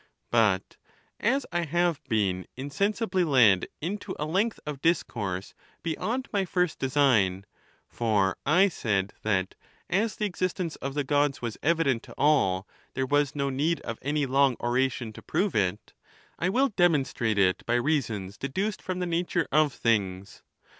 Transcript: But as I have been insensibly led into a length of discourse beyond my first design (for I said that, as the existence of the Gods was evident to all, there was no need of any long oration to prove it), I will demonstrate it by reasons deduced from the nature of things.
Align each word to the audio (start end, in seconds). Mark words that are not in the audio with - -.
But 0.31 0.77
as 1.19 1.45
I 1.51 1.63
have 1.65 2.01
been 2.05 2.47
insensibly 2.57 3.23
led 3.23 3.67
into 3.81 4.15
a 4.17 4.25
length 4.25 4.59
of 4.65 4.81
discourse 4.81 5.53
beyond 5.83 6.27
my 6.33 6.43
first 6.43 6.79
design 6.79 7.45
(for 7.87 8.35
I 8.43 8.67
said 8.67 9.13
that, 9.21 9.53
as 9.91 10.15
the 10.15 10.25
existence 10.25 10.75
of 10.77 10.95
the 10.95 11.03
Gods 11.03 11.43
was 11.43 11.59
evident 11.61 12.01
to 12.05 12.15
all, 12.17 12.67
there 12.95 13.05
was 13.05 13.35
no 13.35 13.51
need 13.51 13.79
of 13.81 13.99
any 14.01 14.25
long 14.25 14.55
oration 14.59 15.13
to 15.13 15.21
prove 15.21 15.53
it), 15.55 15.93
I 16.39 16.49
will 16.49 16.69
demonstrate 16.69 17.37
it 17.37 17.63
by 17.67 17.75
reasons 17.75 18.39
deduced 18.39 18.81
from 18.81 18.97
the 19.01 19.05
nature 19.05 19.47
of 19.51 19.71
things. 19.71 20.41